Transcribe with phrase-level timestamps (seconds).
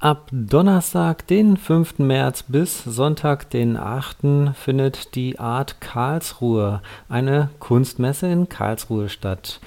[0.00, 1.98] Ab Donnerstag, den 5.
[1.98, 4.54] März bis Sonntag, den 8.
[4.54, 9.58] findet die Art Karlsruhe, eine Kunstmesse in Karlsruhe statt.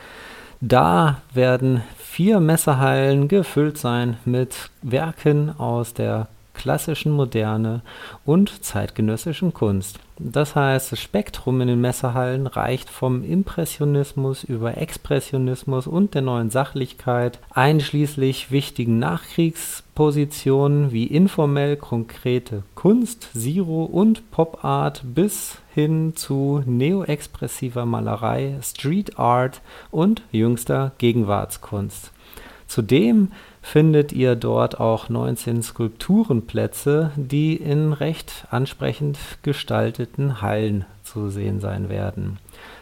[0.62, 7.82] Da werden vier Messehallen gefüllt sein mit Werken aus der klassischen Moderne
[8.24, 10.00] und zeitgenössischen Kunst.
[10.24, 16.52] Das heißt, das Spektrum in den Messehallen reicht vom Impressionismus über Expressionismus und der neuen
[16.52, 26.62] Sachlichkeit, einschließlich wichtigen Nachkriegspositionen wie informell konkrete Kunst, Zero und Pop Art bis hin zu
[26.68, 32.12] neoexpressiver Malerei, Street Art und jüngster Gegenwartskunst.
[32.68, 41.60] Zudem findet ihr dort auch 19 Skulpturenplätze, die in recht ansprechend gestalteten Hallen zu sehen
[41.60, 42.40] sein werden.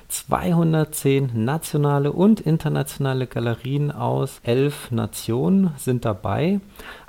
[0.09, 6.59] 210 nationale und internationale Galerien aus elf Nationen sind dabei,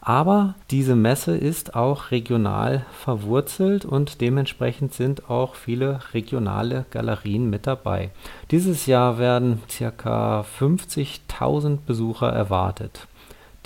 [0.02, 7.66] aber diese Messe ist auch regional verwurzelt und dementsprechend sind auch viele regionale Galerien mit
[7.66, 8.10] dabei.
[8.50, 10.44] Dieses Jahr werden ca.
[10.58, 13.06] 50.000 Besucher erwartet.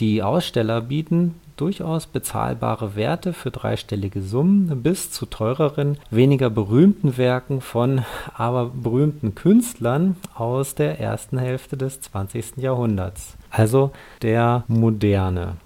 [0.01, 7.61] Die Aussteller bieten durchaus bezahlbare Werte für dreistellige Summen bis zu teureren, weniger berühmten Werken
[7.61, 12.57] von aber berühmten Künstlern aus der ersten Hälfte des 20.
[12.57, 13.93] Jahrhunderts, also
[14.23, 15.57] der Moderne.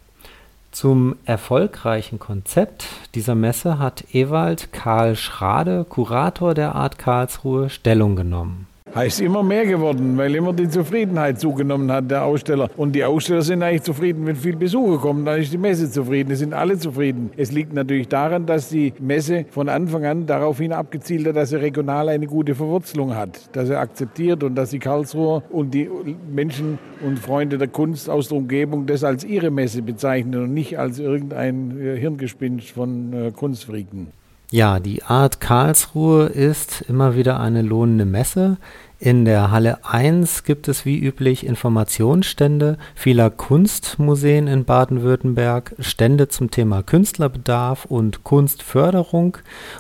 [0.73, 8.67] Zum erfolgreichen Konzept dieser Messe hat Ewald Karl Schrade, Kurator der Art Karlsruhe, Stellung genommen
[8.99, 12.69] heißt immer mehr geworden, weil immer die Zufriedenheit zugenommen hat, der Aussteller.
[12.77, 16.33] Und die Aussteller sind eigentlich zufrieden, wenn viel Besucher kommen, dann ist die Messe zufrieden.
[16.33, 17.31] Es sind alle zufrieden.
[17.37, 21.57] Es liegt natürlich daran, dass die Messe von Anfang an daraufhin abgezielt hat, dass sie
[21.57, 25.89] regional eine gute Verwurzelung hat, dass er akzeptiert und dass die Karlsruher und die
[26.33, 30.77] Menschen und Freunde der Kunst aus der Umgebung das als ihre Messe bezeichnen und nicht
[30.77, 34.09] als irgendein äh, Hirngespinst von äh, Kunstfreaken.
[34.51, 38.57] Ja, die Art Karlsruhe ist immer wieder eine lohnende Messe.
[38.99, 46.51] In der Halle 1 gibt es wie üblich Informationsstände vieler Kunstmuseen in Baden-Württemberg, Stände zum
[46.51, 49.37] Thema Künstlerbedarf und Kunstförderung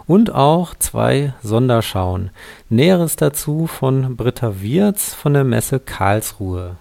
[0.06, 2.28] und auch zwei Sonderschauen.
[2.68, 6.76] Näheres dazu von Britta Wirz von der Messe Karlsruhe.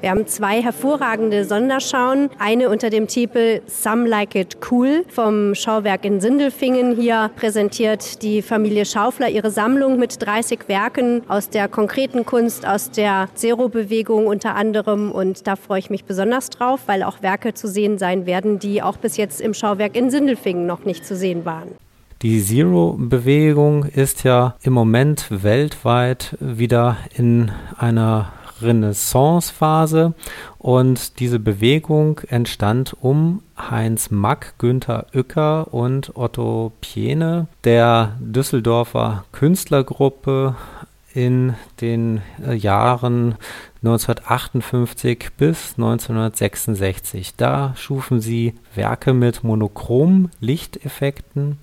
[0.00, 2.30] Wir haben zwei hervorragende Sonderschauen.
[2.38, 6.96] Eine unter dem Titel Some Like It Cool vom Schauwerk in Sindelfingen.
[6.96, 12.90] Hier präsentiert die Familie Schaufler ihre Sammlung mit 30 Werken aus der konkreten Kunst, aus
[12.90, 15.12] der Zero-Bewegung unter anderem.
[15.12, 18.82] Und da freue ich mich besonders drauf, weil auch Werke zu sehen sein werden, die
[18.82, 21.68] auch bis jetzt im Schauwerk in Sindelfingen noch nicht zu sehen waren.
[22.22, 30.14] Die Zero-Bewegung ist ja im Moment weltweit wieder in einer Renaissancephase.
[30.58, 40.56] Und diese Bewegung entstand um Heinz Mack, Günther Uecker und Otto Piene, der Düsseldorfer Künstlergruppe
[41.12, 43.36] in den äh, Jahren
[43.82, 47.36] 1958 bis 1966.
[47.36, 51.58] Da schufen sie Werke mit monochromen Lichteffekten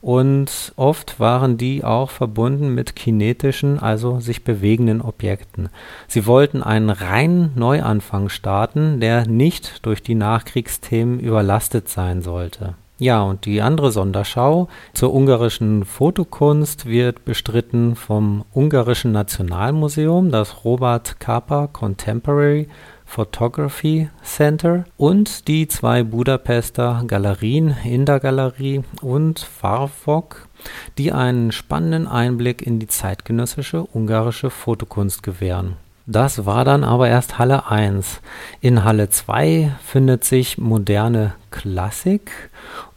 [0.00, 5.70] und oft waren die auch verbunden mit kinetischen, also sich bewegenden Objekten.
[6.06, 12.74] Sie wollten einen reinen Neuanfang starten, der nicht durch die Nachkriegsthemen überlastet sein sollte.
[13.04, 21.20] Ja, und die andere Sonderschau zur ungarischen Fotokunst wird bestritten vom Ungarischen Nationalmuseum, das Robert
[21.20, 22.66] Capa Contemporary
[23.04, 30.48] Photography Center und die zwei Budapester Galerien Inda Galerie und Farvok,
[30.96, 35.76] die einen spannenden Einblick in die zeitgenössische ungarische Fotokunst gewähren.
[36.06, 38.20] Das war dann aber erst Halle 1.
[38.60, 42.30] In Halle 2 findet sich moderne Klassik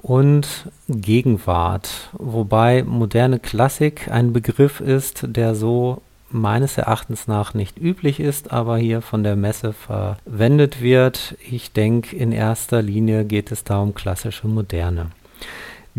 [0.01, 8.19] und Gegenwart, wobei moderne Klassik ein Begriff ist, der so meines Erachtens nach nicht üblich
[8.19, 11.37] ist, aber hier von der Messe verwendet wird.
[11.49, 15.11] Ich denke, in erster Linie geht es da um klassische Moderne.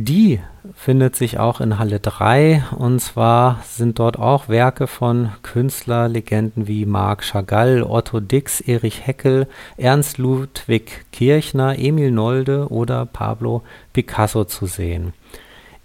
[0.00, 0.38] Die
[0.74, 6.86] findet sich auch in Halle 3 und zwar sind dort auch Werke von Künstlerlegenden wie
[6.86, 14.66] Marc Chagall, Otto Dix, Erich Heckel, Ernst Ludwig Kirchner, Emil Nolde oder Pablo Picasso zu
[14.66, 15.14] sehen.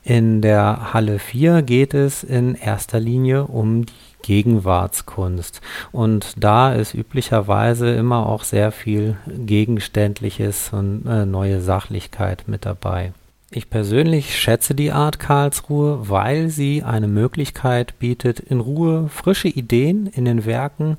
[0.04, 5.60] In der Halle 4 geht es in erster Linie um die Gegenwartskunst.
[5.92, 13.14] Und da ist üblicherweise immer auch sehr viel Gegenständliches und äh, neue Sachlichkeit mit dabei.
[13.56, 20.08] Ich persönlich schätze die Art Karlsruhe, weil sie eine Möglichkeit bietet, in Ruhe frische Ideen
[20.08, 20.98] in den Werken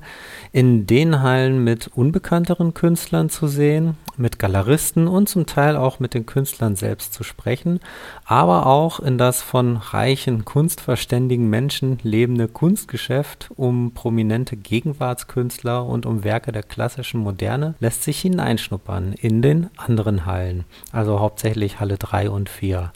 [0.53, 6.13] in den Hallen mit unbekannteren Künstlern zu sehen, mit Galeristen und zum Teil auch mit
[6.13, 7.79] den Künstlern selbst zu sprechen,
[8.25, 16.23] aber auch in das von reichen, kunstverständigen Menschen lebende Kunstgeschäft um prominente Gegenwartskünstler und um
[16.23, 22.29] Werke der klassischen Moderne lässt sich hineinschnuppern in den anderen Hallen, also hauptsächlich Halle 3
[22.29, 22.91] und 4.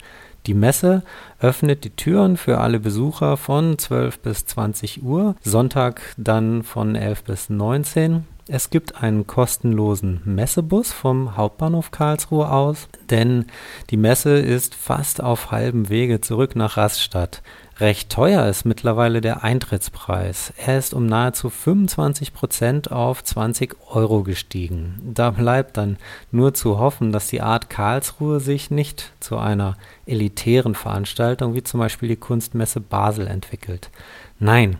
[0.46, 1.02] Die Messe
[1.38, 7.24] öffnet die Türen für alle Besucher von 12 bis 20 Uhr, Sonntag dann von 11
[7.24, 13.46] bis 19 es gibt einen kostenlosen Messebus vom Hauptbahnhof Karlsruhe aus, denn
[13.90, 17.42] die Messe ist fast auf halbem Wege zurück nach Rastatt.
[17.80, 20.52] Recht teuer ist mittlerweile der Eintrittspreis.
[20.66, 25.00] Er ist um nahezu 25 Prozent auf 20 Euro gestiegen.
[25.02, 25.96] Da bleibt dann
[26.30, 31.80] nur zu hoffen, dass die Art Karlsruhe sich nicht zu einer elitären Veranstaltung wie zum
[31.80, 33.90] Beispiel die Kunstmesse Basel entwickelt.
[34.38, 34.76] Nein,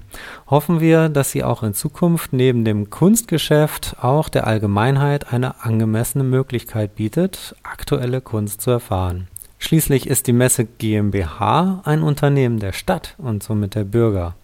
[0.49, 6.25] hoffen wir, dass sie auch in Zukunft neben dem Kunstgeschäft auch der Allgemeinheit eine angemessene
[6.25, 9.30] Möglichkeit bietet, aktuelle Kunst zu erfahren.
[9.61, 14.35] Schließlich ist die Messe GmbH ein Unternehmen der Stadt und somit der Bürger.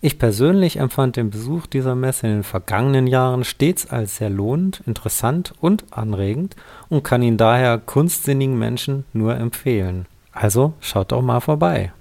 [0.00, 4.82] Ich persönlich empfand den Besuch dieser Messe in den vergangenen Jahren stets als sehr lohnend,
[4.86, 6.56] interessant und anregend
[6.88, 10.06] und kann ihn daher kunstsinnigen Menschen nur empfehlen.
[10.32, 11.92] Also schaut doch mal vorbei.